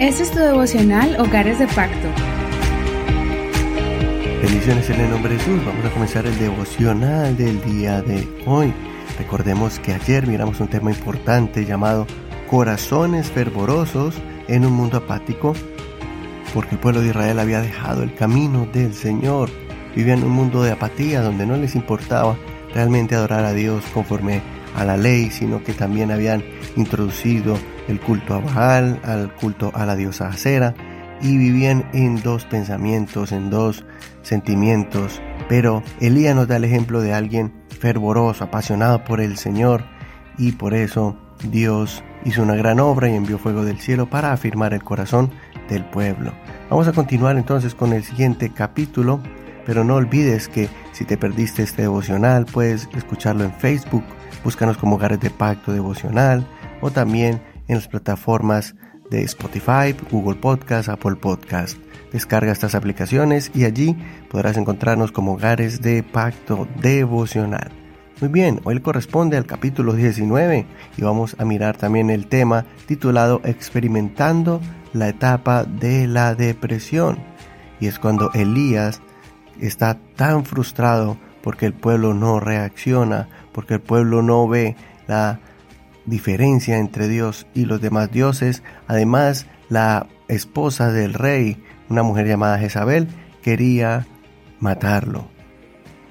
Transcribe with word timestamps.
Este 0.00 0.22
es 0.22 0.30
tu 0.30 0.38
devocional 0.38 1.14
Hogares 1.20 1.58
de 1.58 1.66
Pacto. 1.66 2.08
Bendiciones 4.40 4.88
en 4.88 4.98
el 4.98 5.10
nombre 5.10 5.34
de 5.34 5.38
Jesús. 5.40 5.62
Vamos 5.66 5.84
a 5.84 5.90
comenzar 5.90 6.24
el 6.24 6.38
devocional 6.38 7.36
del 7.36 7.60
día 7.60 8.00
de 8.00 8.26
hoy. 8.46 8.72
Recordemos 9.18 9.78
que 9.78 9.92
ayer 9.92 10.26
miramos 10.26 10.58
un 10.60 10.68
tema 10.68 10.90
importante 10.90 11.66
llamado 11.66 12.06
corazones 12.48 13.30
fervorosos 13.30 14.14
en 14.48 14.64
un 14.64 14.72
mundo 14.72 14.96
apático, 14.96 15.52
porque 16.54 16.76
el 16.76 16.80
pueblo 16.80 17.02
de 17.02 17.08
Israel 17.08 17.38
había 17.38 17.60
dejado 17.60 18.02
el 18.02 18.14
camino 18.14 18.66
del 18.72 18.94
Señor. 18.94 19.50
Vivía 19.94 20.14
en 20.14 20.24
un 20.24 20.32
mundo 20.32 20.62
de 20.62 20.70
apatía 20.70 21.20
donde 21.20 21.44
no 21.44 21.58
les 21.58 21.74
importaba 21.74 22.38
realmente 22.72 23.16
adorar 23.16 23.44
a 23.44 23.52
Dios 23.52 23.84
conforme 23.92 24.40
a 24.74 24.82
la 24.86 24.96
ley, 24.96 25.30
sino 25.30 25.62
que 25.62 25.74
también 25.74 26.10
habían 26.10 26.42
introducido 26.74 27.58
el 27.90 28.00
culto 28.00 28.34
a 28.34 28.38
Baal, 28.38 29.00
al 29.04 29.34
culto 29.34 29.72
a 29.74 29.84
la 29.84 29.96
diosa 29.96 30.28
Acera, 30.28 30.74
y 31.20 31.36
vivían 31.36 31.84
en 31.92 32.22
dos 32.22 32.44
pensamientos, 32.46 33.32
en 33.32 33.50
dos 33.50 33.84
sentimientos. 34.22 35.20
Pero 35.48 35.82
Elías 36.00 36.34
nos 36.34 36.48
da 36.48 36.56
el 36.56 36.64
ejemplo 36.64 37.00
de 37.00 37.12
alguien 37.12 37.52
fervoroso, 37.78 38.44
apasionado 38.44 39.04
por 39.04 39.20
el 39.20 39.36
Señor, 39.36 39.84
y 40.38 40.52
por 40.52 40.72
eso 40.72 41.16
Dios 41.50 42.02
hizo 42.24 42.42
una 42.42 42.54
gran 42.54 42.80
obra 42.80 43.08
y 43.08 43.16
envió 43.16 43.38
fuego 43.38 43.64
del 43.64 43.80
cielo 43.80 44.08
para 44.08 44.32
afirmar 44.32 44.72
el 44.72 44.84
corazón 44.84 45.30
del 45.68 45.84
pueblo. 45.84 46.32
Vamos 46.70 46.86
a 46.86 46.92
continuar 46.92 47.36
entonces 47.36 47.74
con 47.74 47.92
el 47.92 48.04
siguiente 48.04 48.50
capítulo, 48.50 49.20
pero 49.66 49.84
no 49.84 49.96
olvides 49.96 50.48
que 50.48 50.68
si 50.92 51.04
te 51.04 51.16
perdiste 51.16 51.62
este 51.62 51.82
devocional 51.82 52.46
puedes 52.46 52.88
escucharlo 52.94 53.44
en 53.44 53.52
Facebook, 53.52 54.04
búscanos 54.44 54.76
como 54.76 54.96
Hogares 54.96 55.20
de 55.20 55.30
Pacto 55.30 55.72
Devocional 55.72 56.46
o 56.80 56.90
también 56.90 57.40
en 57.70 57.76
las 57.76 57.86
plataformas 57.86 58.74
de 59.10 59.22
Spotify, 59.22 59.94
Google 60.10 60.34
Podcast, 60.34 60.88
Apple 60.88 61.14
Podcast. 61.14 61.78
Descarga 62.12 62.50
estas 62.50 62.74
aplicaciones 62.74 63.52
y 63.54 63.64
allí 63.64 63.96
podrás 64.28 64.56
encontrarnos 64.56 65.12
como 65.12 65.34
Hogares 65.34 65.80
de 65.80 66.02
Pacto 66.02 66.66
Devocional. 66.80 67.70
Muy 68.20 68.28
bien, 68.28 68.60
hoy 68.64 68.80
corresponde 68.80 69.36
al 69.36 69.46
capítulo 69.46 69.92
19 69.92 70.66
y 70.96 71.02
vamos 71.02 71.36
a 71.38 71.44
mirar 71.44 71.76
también 71.76 72.10
el 72.10 72.26
tema 72.26 72.66
titulado 72.86 73.40
Experimentando 73.44 74.60
la 74.92 75.08
etapa 75.08 75.62
de 75.62 76.08
la 76.08 76.34
depresión. 76.34 77.18
Y 77.78 77.86
es 77.86 78.00
cuando 78.00 78.32
Elías 78.32 79.00
está 79.60 79.96
tan 80.16 80.44
frustrado 80.44 81.16
porque 81.40 81.66
el 81.66 81.72
pueblo 81.72 82.14
no 82.14 82.40
reacciona, 82.40 83.28
porque 83.52 83.74
el 83.74 83.80
pueblo 83.80 84.22
no 84.22 84.48
ve 84.48 84.74
la 85.06 85.38
diferencia 86.06 86.78
entre 86.78 87.08
Dios 87.08 87.46
y 87.54 87.64
los 87.64 87.80
demás 87.80 88.10
dioses. 88.10 88.62
Además, 88.86 89.46
la 89.68 90.06
esposa 90.28 90.92
del 90.92 91.14
rey, 91.14 91.62
una 91.88 92.02
mujer 92.02 92.26
llamada 92.26 92.58
Jezabel, 92.58 93.08
quería 93.42 94.06
matarlo. 94.58 95.28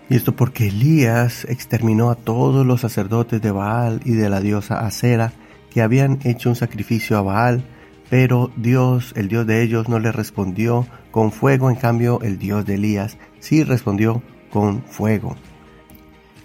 Y 0.09 0.15
esto 0.15 0.35
porque 0.35 0.67
Elías 0.67 1.45
exterminó 1.45 2.09
a 2.09 2.15
todos 2.15 2.65
los 2.65 2.81
sacerdotes 2.81 3.41
de 3.41 3.51
Baal 3.51 4.01
y 4.05 4.13
de 4.13 4.29
la 4.29 4.41
diosa 4.41 4.85
Acera 4.85 5.33
que 5.69 5.81
habían 5.81 6.19
hecho 6.23 6.49
un 6.49 6.55
sacrificio 6.55 7.17
a 7.17 7.21
Baal, 7.21 7.63
pero 8.09 8.51
Dios, 8.57 9.13
el 9.15 9.27
Dios 9.27 9.45
de 9.45 9.61
ellos, 9.61 9.87
no 9.87 9.99
le 9.99 10.11
respondió 10.11 10.87
con 11.11 11.31
fuego, 11.31 11.69
en 11.69 11.75
cambio 11.75 12.19
el 12.23 12.39
Dios 12.39 12.65
de 12.65 12.75
Elías 12.75 13.17
sí 13.39 13.63
respondió 13.63 14.23
con 14.51 14.81
fuego. 14.83 15.35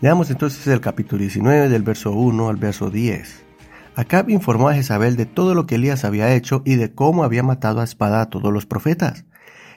Leamos 0.04 0.28
entonces 0.30 0.66
el 0.66 0.82
capítulo 0.82 1.20
19 1.20 1.70
del 1.70 1.82
verso 1.82 2.12
1 2.12 2.50
al 2.50 2.56
verso 2.56 2.90
10. 2.90 3.42
Acab 3.96 4.28
informó 4.28 4.68
a 4.68 4.74
Jezabel 4.74 5.16
de 5.16 5.24
todo 5.24 5.54
lo 5.54 5.64
que 5.64 5.76
Elías 5.76 6.04
había 6.04 6.34
hecho 6.34 6.60
y 6.66 6.74
de 6.74 6.92
cómo 6.92 7.24
había 7.24 7.42
matado 7.42 7.80
a 7.80 7.84
espada 7.84 8.20
a 8.20 8.28
todos 8.28 8.52
los 8.52 8.66
profetas. 8.66 9.24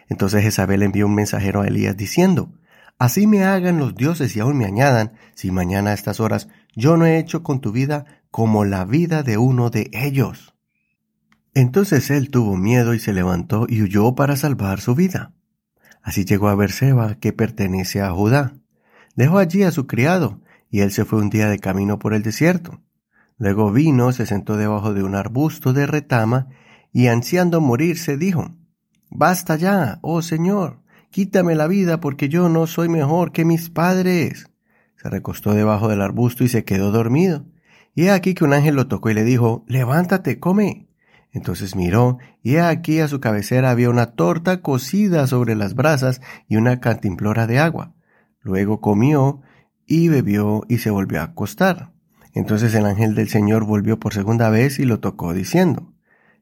Entonces 0.09 0.43
Jezabel 0.43 0.83
envió 0.83 1.05
un 1.05 1.15
mensajero 1.15 1.61
a 1.61 1.67
Elías 1.67 1.95
diciendo, 1.95 2.51
Así 2.99 3.25
me 3.25 3.45
hagan 3.45 3.77
los 3.77 3.95
dioses 3.95 4.35
y 4.35 4.41
aún 4.41 4.57
me 4.57 4.65
añadan, 4.65 5.13
si 5.33 5.49
mañana 5.49 5.91
a 5.91 5.93
estas 5.93 6.19
horas 6.19 6.49
yo 6.75 6.97
no 6.97 7.05
he 7.05 7.19
hecho 7.19 7.41
con 7.41 7.61
tu 7.61 7.71
vida 7.71 8.03
como 8.29 8.65
la 8.65 8.83
vida 8.83 9.23
de 9.23 9.37
uno 9.37 9.69
de 9.69 9.89
ellos. 9.93 10.55
Entonces 11.53 12.09
él 12.09 12.31
tuvo 12.31 12.57
miedo 12.57 12.93
y 12.93 12.99
se 12.99 13.13
levantó 13.13 13.65
y 13.69 13.81
huyó 13.81 14.13
para 14.13 14.35
salvar 14.35 14.81
su 14.81 14.93
vida. 14.93 15.31
Así 16.01 16.25
llegó 16.25 16.49
a 16.49 16.55
Berseba, 16.55 17.15
que 17.15 17.31
pertenece 17.31 18.01
a 18.01 18.11
Judá. 18.11 18.55
Dejó 19.17 19.39
allí 19.39 19.63
a 19.63 19.71
su 19.71 19.87
criado, 19.87 20.41
y 20.69 20.81
él 20.81 20.91
se 20.91 21.03
fue 21.03 21.19
un 21.19 21.31
día 21.31 21.49
de 21.49 21.57
camino 21.57 21.97
por 21.97 22.13
el 22.13 22.21
desierto. 22.21 22.81
Luego 23.39 23.71
vino, 23.71 24.11
se 24.11 24.27
sentó 24.27 24.57
debajo 24.57 24.93
de 24.93 25.03
un 25.03 25.15
arbusto 25.15 25.73
de 25.73 25.87
retama, 25.87 26.49
y 26.93 27.07
ansiando 27.07 27.59
morirse 27.59 28.15
dijo, 28.15 28.55
Basta 29.09 29.55
ya, 29.55 29.97
oh 30.03 30.21
Señor, 30.21 30.81
quítame 31.09 31.55
la 31.55 31.65
vida 31.65 31.99
porque 31.99 32.29
yo 32.29 32.47
no 32.47 32.67
soy 32.67 32.89
mejor 32.89 33.31
que 33.31 33.43
mis 33.43 33.71
padres. 33.71 34.51
Se 35.01 35.09
recostó 35.09 35.55
debajo 35.55 35.87
del 35.87 36.03
arbusto 36.03 36.43
y 36.43 36.47
se 36.47 36.63
quedó 36.63 36.91
dormido. 36.91 37.43
Y 37.95 38.03
he 38.03 38.11
aquí 38.11 38.35
que 38.35 38.43
un 38.43 38.53
ángel 38.53 38.75
lo 38.75 38.87
tocó 38.87 39.09
y 39.09 39.15
le 39.15 39.23
dijo, 39.23 39.65
Levántate, 39.67 40.39
come. 40.39 40.89
Entonces 41.31 41.75
miró, 41.75 42.19
y 42.43 42.55
he 42.55 42.61
aquí 42.61 42.99
a 42.99 43.07
su 43.07 43.19
cabecera 43.19 43.71
había 43.71 43.89
una 43.89 44.11
torta 44.11 44.61
cocida 44.61 45.25
sobre 45.25 45.55
las 45.55 45.73
brasas 45.73 46.21
y 46.47 46.57
una 46.57 46.79
cantimplora 46.79 47.47
de 47.47 47.57
agua. 47.57 47.95
Luego 48.41 48.81
comió 48.81 49.41
y 49.85 50.09
bebió 50.09 50.63
y 50.67 50.79
se 50.79 50.89
volvió 50.89 51.21
a 51.21 51.25
acostar. 51.25 51.91
Entonces 52.33 52.73
el 52.75 52.85
ángel 52.85 53.15
del 53.15 53.29
Señor 53.29 53.65
volvió 53.65 53.99
por 53.99 54.13
segunda 54.13 54.49
vez 54.49 54.79
y 54.79 54.85
lo 54.85 54.99
tocó 54.99 55.33
diciendo, 55.33 55.93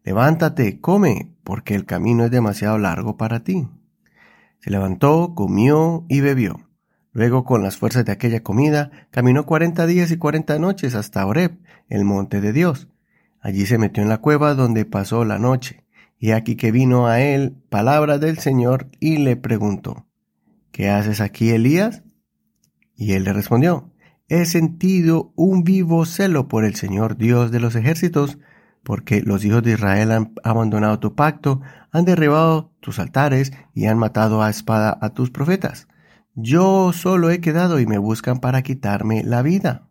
Levántate, 0.04 0.80
come, 0.82 1.32
porque 1.44 1.74
el 1.74 1.86
camino 1.86 2.26
es 2.26 2.32
demasiado 2.32 2.78
largo 2.78 3.18
para 3.18 3.44
ti. 3.44 3.68
Se 4.60 4.70
levantó, 4.70 5.34
comió 5.36 6.06
y 6.10 6.22
bebió. 6.22 6.70
Luego, 7.12 7.44
con 7.44 7.64
las 7.64 7.78
fuerzas 7.78 8.04
de 8.06 8.12
aquella 8.12 8.44
comida, 8.44 8.92
caminó 9.10 9.46
cuarenta 9.46 9.88
días 9.88 10.12
y 10.12 10.18
cuarenta 10.18 10.60
noches 10.60 10.96
hasta 10.96 11.26
Oreb, 11.26 11.58
el 11.88 12.04
monte 12.04 12.42
de 12.42 12.52
Dios. 12.52 12.90
Allí 13.40 13.66
se 13.66 13.78
metió 13.78 14.04
en 14.04 14.10
la 14.10 14.18
cueva 14.18 14.54
donde 14.54 14.86
pasó 14.86 15.24
la 15.24 15.40
noche. 15.40 15.86
Y 16.20 16.32
aquí 16.32 16.56
que 16.56 16.72
vino 16.72 17.08
a 17.08 17.22
él 17.22 17.56
palabra 17.70 18.18
del 18.18 18.38
Señor 18.40 18.90
y 19.00 19.18
le 19.18 19.38
preguntó, 19.38 20.05
¿Qué 20.76 20.90
haces 20.90 21.22
aquí, 21.22 21.52
Elías? 21.52 22.04
Y 22.98 23.14
él 23.14 23.24
le 23.24 23.32
respondió, 23.32 23.94
He 24.28 24.44
sentido 24.44 25.32
un 25.38 25.64
vivo 25.64 26.04
celo 26.04 26.50
por 26.50 26.66
el 26.66 26.76
Señor 26.76 27.16
Dios 27.16 27.50
de 27.50 27.62
los 27.62 27.78
ejércitos, 27.78 28.40
porque 28.84 29.22
los 29.22 29.46
hijos 29.46 29.64
de 29.64 29.72
Israel 29.72 30.12
han 30.12 30.34
abandonado 30.44 31.00
tu 31.00 31.16
pacto, 31.16 31.62
han 31.94 32.04
derribado 32.04 32.74
tus 32.82 33.00
altares 33.00 33.54
y 33.74 33.86
han 33.86 33.98
matado 33.98 34.44
a 34.44 34.50
espada 34.50 34.98
a 35.00 35.12
tus 35.12 35.32
profetas. 35.32 35.88
Yo 36.34 36.92
solo 36.92 37.30
he 37.30 37.40
quedado 37.40 37.80
y 37.80 37.86
me 37.86 37.98
buscan 37.98 38.42
para 38.42 38.62
quitarme 38.62 39.24
la 39.24 39.44
vida. 39.44 39.88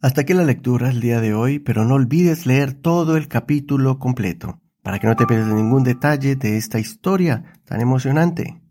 Hasta 0.00 0.20
aquí 0.20 0.32
la 0.32 0.44
lectura 0.44 0.90
el 0.90 1.00
día 1.00 1.20
de 1.20 1.34
hoy, 1.34 1.58
pero 1.58 1.84
no 1.84 1.94
olvides 1.94 2.46
leer 2.46 2.72
todo 2.72 3.16
el 3.16 3.26
capítulo 3.26 3.98
completo, 3.98 4.60
para 4.84 5.00
que 5.00 5.08
no 5.08 5.16
te 5.16 5.26
pierdas 5.26 5.52
ningún 5.52 5.82
detalle 5.82 6.36
de 6.36 6.56
esta 6.56 6.78
historia 6.78 7.60
tan 7.64 7.80
emocionante. 7.80 8.61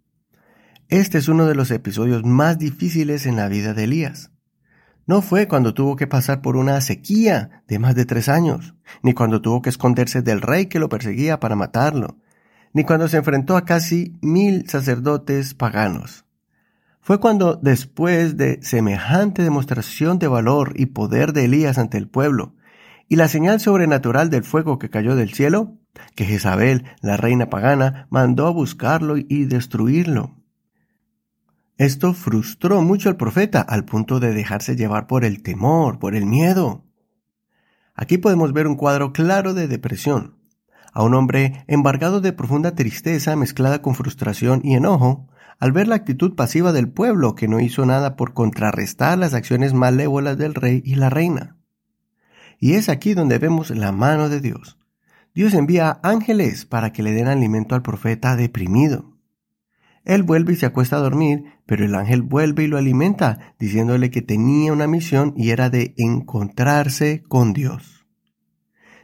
Este 0.91 1.19
es 1.19 1.29
uno 1.29 1.45
de 1.45 1.55
los 1.55 1.71
episodios 1.71 2.25
más 2.25 2.59
difíciles 2.59 3.25
en 3.25 3.37
la 3.37 3.47
vida 3.47 3.73
de 3.73 3.85
Elías. 3.85 4.29
No 5.07 5.21
fue 5.21 5.47
cuando 5.47 5.73
tuvo 5.73 5.95
que 5.95 6.05
pasar 6.05 6.41
por 6.41 6.57
una 6.57 6.81
sequía 6.81 7.63
de 7.65 7.79
más 7.79 7.95
de 7.95 8.03
tres 8.03 8.27
años, 8.27 8.75
ni 9.01 9.13
cuando 9.13 9.41
tuvo 9.41 9.61
que 9.61 9.69
esconderse 9.69 10.21
del 10.21 10.41
rey 10.41 10.65
que 10.65 10.79
lo 10.79 10.89
perseguía 10.89 11.39
para 11.39 11.55
matarlo, 11.55 12.17
ni 12.73 12.83
cuando 12.83 13.07
se 13.07 13.15
enfrentó 13.15 13.55
a 13.55 13.63
casi 13.63 14.17
mil 14.21 14.67
sacerdotes 14.67 15.53
paganos. 15.53 16.25
Fue 16.99 17.21
cuando, 17.21 17.55
después 17.55 18.35
de 18.35 18.59
semejante 18.61 19.43
demostración 19.43 20.19
de 20.19 20.27
valor 20.27 20.73
y 20.75 20.87
poder 20.87 21.31
de 21.31 21.45
Elías 21.45 21.77
ante 21.77 21.97
el 21.97 22.09
pueblo, 22.09 22.53
y 23.07 23.15
la 23.15 23.29
señal 23.29 23.61
sobrenatural 23.61 24.29
del 24.29 24.43
fuego 24.43 24.77
que 24.77 24.89
cayó 24.89 25.15
del 25.15 25.31
cielo, 25.31 25.77
que 26.15 26.25
Jezabel, 26.25 26.83
la 27.01 27.15
reina 27.15 27.49
pagana, 27.49 28.07
mandó 28.09 28.45
a 28.45 28.51
buscarlo 28.51 29.15
y 29.15 29.45
destruirlo. 29.45 30.40
Esto 31.81 32.13
frustró 32.13 32.79
mucho 32.83 33.09
al 33.09 33.17
profeta 33.17 33.59
al 33.59 33.85
punto 33.85 34.19
de 34.19 34.35
dejarse 34.35 34.75
llevar 34.75 35.07
por 35.07 35.25
el 35.25 35.41
temor, 35.41 35.97
por 35.97 36.13
el 36.13 36.27
miedo. 36.27 36.85
Aquí 37.95 38.19
podemos 38.19 38.53
ver 38.53 38.67
un 38.67 38.75
cuadro 38.75 39.13
claro 39.13 39.55
de 39.55 39.67
depresión. 39.67 40.37
A 40.93 41.01
un 41.01 41.15
hombre 41.15 41.65
embargado 41.65 42.21
de 42.21 42.33
profunda 42.33 42.75
tristeza 42.75 43.35
mezclada 43.35 43.81
con 43.81 43.95
frustración 43.95 44.61
y 44.63 44.75
enojo, 44.75 45.27
al 45.57 45.71
ver 45.71 45.87
la 45.87 45.95
actitud 45.95 46.35
pasiva 46.35 46.71
del 46.71 46.87
pueblo 46.87 47.33
que 47.33 47.47
no 47.47 47.59
hizo 47.59 47.83
nada 47.83 48.15
por 48.15 48.35
contrarrestar 48.35 49.17
las 49.17 49.33
acciones 49.33 49.73
malévolas 49.73 50.37
del 50.37 50.53
rey 50.53 50.83
y 50.85 50.93
la 50.93 51.09
reina. 51.09 51.57
Y 52.59 52.73
es 52.73 52.89
aquí 52.89 53.15
donde 53.15 53.39
vemos 53.39 53.71
la 53.71 53.91
mano 53.91 54.29
de 54.29 54.39
Dios. 54.39 54.77
Dios 55.33 55.55
envía 55.55 55.99
ángeles 56.03 56.63
para 56.63 56.93
que 56.93 57.01
le 57.01 57.11
den 57.11 57.27
alimento 57.27 57.73
al 57.73 57.81
profeta 57.81 58.35
deprimido. 58.35 59.10
Él 60.03 60.23
vuelve 60.23 60.53
y 60.53 60.55
se 60.55 60.65
acuesta 60.65 60.95
a 60.97 61.01
dormir, 61.01 61.43
pero 61.65 61.85
el 61.85 61.95
ángel 61.95 62.21
vuelve 62.21 62.63
y 62.63 62.67
lo 62.67 62.77
alimenta, 62.77 63.53
diciéndole 63.59 64.09
que 64.09 64.21
tenía 64.21 64.73
una 64.73 64.87
misión 64.87 65.33
y 65.37 65.51
era 65.51 65.69
de 65.69 65.93
encontrarse 65.97 67.23
con 67.27 67.53
Dios. 67.53 68.07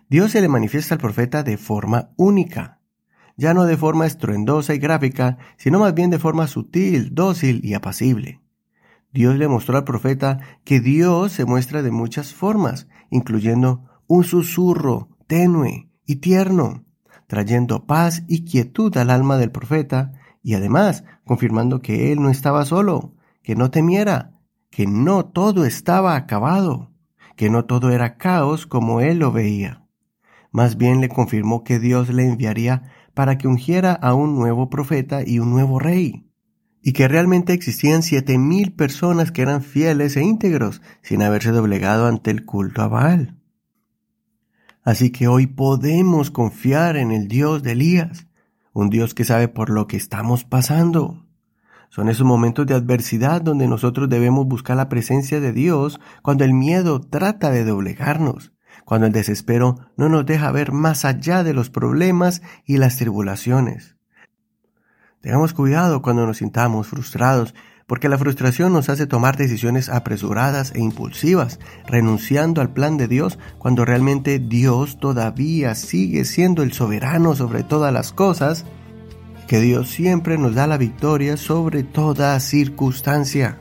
Dios 0.10 0.32
se 0.32 0.42
le 0.42 0.48
manifiesta 0.48 0.96
al 0.96 1.02
profeta 1.02 1.44
de 1.44 1.58
forma 1.58 2.12
única, 2.16 2.82
ya 3.36 3.54
no 3.54 3.66
de 3.66 3.78
forma 3.78 4.08
estruendosa 4.08 4.74
y 4.74 4.80
gráfica, 4.80 5.38
sino 5.58 5.80
más 5.80 5.94
bien 5.94 6.10
de 6.10 6.20
forma 6.20 6.48
sutil, 6.48 7.14
dócil 7.14 7.62
y 7.64 7.76
apacible. 7.76 8.42
Dios 9.14 9.38
le 9.38 9.48
mostró 9.48 9.78
al 9.78 9.84
profeta 9.84 10.40
que 10.64 10.80
Dios 10.80 11.32
se 11.32 11.46
muestra 11.46 11.84
de 11.84 11.92
muchas 11.92 12.34
formas, 12.34 12.88
incluyendo 13.10 13.84
un 14.08 14.24
susurro 14.24 15.10
tenue 15.28 15.90
y 16.06 16.18
tierno, 16.18 16.86
trayendo 17.28 17.86
paz 17.86 18.24
y 18.28 18.46
quietud 18.46 18.96
al 18.98 19.10
alma 19.10 19.38
del 19.38 19.52
profeta 19.52 20.14
y 20.48 20.54
además 20.54 21.04
confirmando 21.26 21.82
que 21.82 22.14
él 22.14 22.22
no 22.22 22.30
estaba 22.30 22.64
solo, 22.64 23.14
que 23.44 23.58
no 23.58 23.70
temiera, 23.70 24.32
que 24.70 24.88
no 24.88 25.26
todo 25.26 25.66
estaba 25.66 26.16
acabado, 26.16 26.94
que 27.36 27.50
no 27.50 27.66
todo 27.66 27.92
era 27.92 28.16
caos 28.16 28.66
como 28.66 29.02
él 29.02 29.20
lo 29.20 29.34
veía. 29.34 29.86
Más 30.54 30.78
bien 30.78 31.02
le 31.02 31.10
confirmó 31.10 31.66
que 31.66 31.80
Dios 31.80 32.08
le 32.08 32.26
enviaría 32.26 32.84
para 33.14 33.38
que 33.38 33.50
ungiera 33.50 33.92
a 33.92 34.14
un 34.14 34.36
nuevo 34.36 34.70
profeta 34.70 35.20
y 35.22 35.40
un 35.40 35.50
nuevo 35.50 35.80
rey, 35.80 36.32
y 36.82 36.94
que 36.94 37.10
realmente 37.10 37.52
existían 37.52 38.02
siete 38.02 38.38
mil 38.38 38.72
personas 38.72 39.34
que 39.34 39.42
eran 39.42 39.62
fieles 39.62 40.16
e 40.16 40.24
íntegros 40.24 40.82
sin 41.02 41.24
haberse 41.24 41.52
doblegado 41.52 42.08
ante 42.08 42.32
el 42.32 42.46
culto 42.46 42.84
a 42.84 42.88
Baal. 42.88 43.38
Así 44.82 45.12
que 45.12 45.28
hoy 45.28 45.46
podemos 45.46 46.32
confiar 46.32 46.96
en 46.96 47.12
el 47.12 47.28
Dios 47.28 47.64
de 47.64 47.74
Elías, 47.74 48.27
un 48.80 48.90
Dios 48.90 49.14
que 49.14 49.24
sabe 49.24 49.48
por 49.48 49.70
lo 49.70 49.88
que 49.88 49.98
estamos 49.98 50.44
pasando. 50.44 51.26
Son 51.90 52.10
esos 52.10 52.26
momentos 52.26 52.68
de 52.68 52.76
adversidad 52.76 53.42
donde 53.42 53.68
nosotros 53.68 54.10
debemos 54.10 54.46
buscar 54.48 54.78
la 54.78 54.90
presencia 54.90 55.40
de 55.40 55.52
Dios 55.52 56.00
cuando 56.22 56.44
el 56.44 56.54
miedo 56.54 57.02
trata 57.02 57.50
de 57.52 57.64
doblegarnos 57.64 58.54
cuando 58.88 59.08
el 59.08 59.12
desespero 59.12 59.76
no 59.98 60.08
nos 60.08 60.26
deja 60.26 60.50
ver 60.54 60.72
más 60.72 61.04
allá 61.04 61.44
de 61.44 61.54
los 61.54 61.70
problemas 61.70 62.42
y 62.64 62.78
las 62.78 62.96
tribulaciones. 62.96 63.97
Tengamos 65.28 65.54
cuidado 65.54 66.02
cuando 66.02 66.26
nos 66.26 66.38
sintamos 66.38 66.88
frustrados, 66.88 67.54
porque 67.86 68.08
la 68.08 68.18
frustración 68.18 68.72
nos 68.72 68.88
hace 68.88 69.08
tomar 69.08 69.36
decisiones 69.36 69.90
apresuradas 69.90 70.72
e 70.74 70.80
impulsivas, 70.80 71.60
renunciando 71.86 72.62
al 72.62 72.72
plan 72.72 72.96
de 72.96 73.10
Dios 73.10 73.38
cuando 73.58 73.84
realmente 73.84 74.40
Dios 74.40 75.02
todavía 75.02 75.76
sigue 75.76 76.24
siendo 76.24 76.64
el 76.64 76.72
soberano 76.72 77.36
sobre 77.36 77.64
todas 77.64 77.92
las 77.92 78.14
cosas, 78.14 78.64
que 79.50 79.60
Dios 79.60 79.90
siempre 79.90 80.38
nos 80.38 80.56
da 80.56 80.66
la 80.66 80.78
victoria 80.78 81.36
sobre 81.36 81.84
toda 81.84 82.40
circunstancia. 82.40 83.58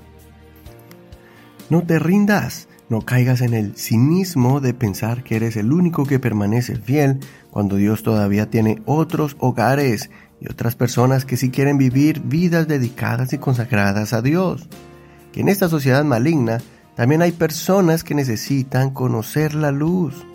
No 1.69 1.83
te 1.83 1.99
rindas, 1.99 2.69
no 2.89 3.01
caigas 3.01 3.41
en 3.41 3.55
el 3.55 3.77
cinismo 3.77 4.61
de 4.61 4.73
pensar 4.73 5.25
que 5.25 5.35
eres 5.35 5.57
el 5.57 5.73
único 5.73 6.07
que 6.07 6.21
permanece 6.21 6.77
fiel 6.77 7.19
cuando 7.51 7.75
Dios 7.75 8.05
todavía 8.05 8.51
tiene 8.51 8.83
otros 8.85 9.35
hogares 9.41 10.11
y 10.41 10.51
otras 10.51 10.75
personas 10.75 11.25
que 11.25 11.37
sí 11.37 11.51
quieren 11.51 11.79
vivir 11.79 12.21
vidas 12.21 12.69
dedicadas 12.69 13.33
y 13.33 13.39
consagradas 13.39 14.13
a 14.13 14.23
Dios. 14.23 14.69
Que 15.33 15.41
en 15.41 15.49
esta 15.49 15.69
sociedad 15.69 16.05
maligna 16.05 16.61
también 16.95 17.23
hay 17.23 17.33
personas 17.33 18.05
que 18.05 18.15
necesitan 18.15 18.91
conocer 18.91 19.55
la 19.55 19.71
luz. 19.71 20.27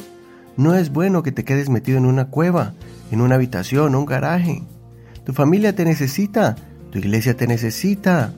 No 0.58 0.76
es 0.76 0.92
bueno 0.92 1.24
que 1.24 1.32
te 1.32 1.44
quedes 1.44 1.70
metido 1.70 1.98
en 1.98 2.06
una 2.06 2.26
cueva, 2.26 2.74
en 3.12 3.22
una 3.22 3.36
habitación 3.36 3.96
o 3.96 4.00
un 4.00 4.06
garaje. 4.06 4.64
Tu 5.24 5.34
familia 5.34 5.76
te 5.76 5.86
necesita, 5.86 6.56
tu 6.92 7.00
iglesia 7.00 7.36
te 7.36 7.48
necesita, 7.48 8.34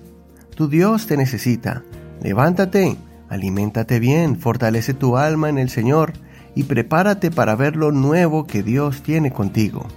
tu 0.56 0.68
Dios 0.68 1.08
te 1.08 1.18
necesita. 1.18 1.84
Levántate 2.22 2.98
Aliméntate 3.34 4.00
bien, 4.00 4.38
fortalece 4.38 4.94
tu 4.94 5.18
alma 5.18 5.50
en 5.50 5.58
el 5.58 5.72
Señor 5.72 6.14
y 6.54 6.66
prepárate 6.66 7.32
para 7.32 7.56
ver 7.56 7.76
lo 7.76 7.92
nuevo 7.92 8.46
que 8.46 8.62
Dios 8.62 9.02
tiene 9.02 9.32
contigo. 9.32 9.88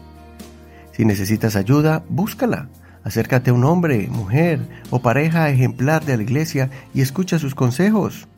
Si 0.97 1.05
necesitas 1.05 1.57
ayuda, 1.57 2.05
búscala. 2.09 2.71
Acércate 3.05 3.51
a 3.51 3.53
un 3.53 3.65
hombre, 3.65 4.09
mujer 4.09 4.61
o 4.89 5.03
pareja 5.03 5.51
ejemplar 5.51 6.07
de 6.07 6.17
la 6.17 6.23
iglesia 6.23 6.71
y 6.95 7.03
escucha 7.03 7.39
sus 7.39 7.55
consejos. 7.55 8.29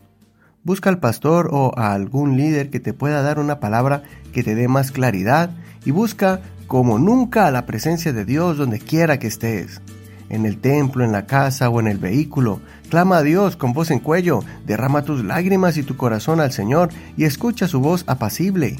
Busca 0.64 0.90
al 0.90 0.98
pastor 0.98 1.50
o 1.52 1.72
a 1.78 1.92
algún 1.92 2.36
líder 2.36 2.68
que 2.70 2.80
te 2.80 2.92
pueda 2.92 3.22
dar 3.22 3.38
una 3.38 3.60
palabra 3.60 4.02
que 4.32 4.42
te 4.42 4.56
dé 4.56 4.66
más 4.66 4.90
claridad 4.90 5.50
y 5.84 5.92
busca 5.92 6.40
como 6.66 6.98
nunca 6.98 7.48
la 7.52 7.64
presencia 7.64 8.12
de 8.12 8.24
Dios 8.24 8.56
donde 8.56 8.80
quiera 8.80 9.20
que 9.20 9.28
estés 9.28 9.80
en 10.28 10.44
el 10.44 10.58
templo, 10.58 11.04
en 11.04 11.12
la 11.12 11.26
casa 11.26 11.70
o 11.70 11.78
en 11.78 11.86
el 11.86 11.98
vehículo. 11.98 12.60
Clama 12.90 13.18
a 13.18 13.22
Dios 13.22 13.54
con 13.54 13.72
voz 13.72 13.92
en 13.92 14.00
cuello, 14.00 14.40
derrama 14.66 15.04
tus 15.04 15.24
lágrimas 15.24 15.76
y 15.76 15.84
tu 15.84 15.96
corazón 15.96 16.40
al 16.40 16.50
Señor 16.50 16.88
y 17.16 17.22
escucha 17.22 17.68
su 17.68 17.78
voz 17.78 18.02
apacible. 18.08 18.76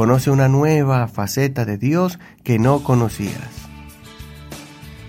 Conoce 0.00 0.30
una 0.30 0.48
nueva 0.48 1.08
faceta 1.08 1.66
de 1.66 1.76
Dios 1.76 2.18
que 2.42 2.58
no 2.58 2.82
conocías. 2.82 3.50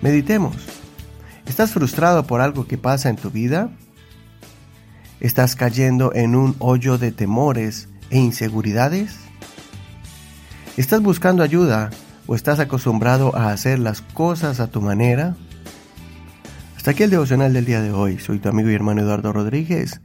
Meditemos. 0.02 0.58
¿Estás 1.46 1.72
frustrado 1.72 2.28
por 2.28 2.42
algo 2.42 2.68
que 2.68 2.78
pasa 2.78 3.08
en 3.08 3.16
tu 3.16 3.32
vida? 3.32 3.70
¿Estás 5.22 5.56
cayendo 5.56 6.14
en 6.14 6.36
un 6.36 6.58
hoyo 6.60 6.98
de 6.98 7.14
temores 7.14 7.88
e 8.10 8.20
inseguridades? 8.20 9.16
¿Estás 10.76 11.02
buscando 11.02 11.42
ayuda 11.42 11.90
o 12.28 12.36
estás 12.36 12.60
acostumbrado 12.60 13.34
a 13.34 13.54
hacer 13.54 13.80
las 13.80 14.02
cosas 14.02 14.60
a 14.60 14.68
tu 14.68 14.82
manera? 14.82 15.38
Hasta 16.76 16.92
aquí 16.92 17.04
el 17.04 17.12
devocional 17.12 17.54
del 17.54 17.64
día 17.64 17.82
de 17.82 17.94
hoy. 17.94 18.20
Soy 18.20 18.40
tu 18.40 18.50
amigo 18.50 18.70
y 18.70 18.74
hermano 18.74 19.00
Eduardo 19.00 19.32
Rodríguez. 19.32 20.02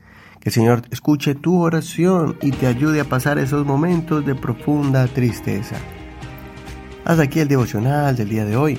Que 0.46 0.50
el 0.50 0.54
Señor 0.54 0.82
escuche 0.92 1.34
tu 1.34 1.60
oración 1.60 2.36
y 2.40 2.52
te 2.52 2.68
ayude 2.68 3.00
a 3.00 3.04
pasar 3.04 3.36
esos 3.36 3.66
momentos 3.66 4.24
de 4.24 4.36
profunda 4.36 5.08
tristeza. 5.08 5.74
Hasta 7.04 7.24
aquí 7.24 7.40
el 7.40 7.48
devocional 7.48 8.14
del 8.14 8.28
día 8.28 8.44
de 8.44 8.56
hoy. 8.56 8.78